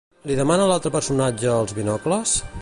Li 0.29 0.37
demana 0.39 0.65
l'altre 0.71 0.93
personatge 0.95 1.53
els 1.59 1.77
binocles? 1.81 2.35